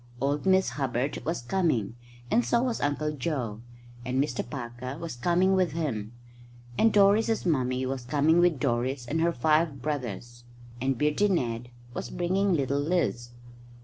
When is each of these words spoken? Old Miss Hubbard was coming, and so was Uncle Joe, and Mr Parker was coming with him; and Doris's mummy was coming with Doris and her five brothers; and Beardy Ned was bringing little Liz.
Old 0.19 0.47
Miss 0.47 0.69
Hubbard 0.69 1.23
was 1.25 1.43
coming, 1.43 1.95
and 2.31 2.43
so 2.43 2.63
was 2.63 2.81
Uncle 2.81 3.11
Joe, 3.11 3.61
and 4.03 4.19
Mr 4.19 4.41
Parker 4.43 4.97
was 4.97 5.15
coming 5.15 5.53
with 5.53 5.73
him; 5.73 6.13
and 6.75 6.91
Doris's 6.91 7.45
mummy 7.45 7.85
was 7.85 8.03
coming 8.05 8.39
with 8.39 8.59
Doris 8.59 9.05
and 9.05 9.21
her 9.21 9.31
five 9.31 9.79
brothers; 9.79 10.43
and 10.81 10.97
Beardy 10.97 11.27
Ned 11.27 11.69
was 11.93 12.09
bringing 12.09 12.51
little 12.53 12.79
Liz. 12.79 13.29